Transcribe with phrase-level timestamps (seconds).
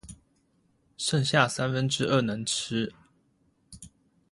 [0.97, 2.91] 剩下三分之二能吃